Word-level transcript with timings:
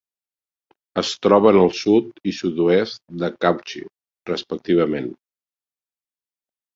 Es 1.01 1.09
troben 1.25 1.57
al 1.63 1.67
sud 1.79 2.07
i 2.31 2.33
sud-oest 2.37 2.97
de 3.23 3.29
Cauchy, 3.45 3.83
respectivament. 4.31 5.11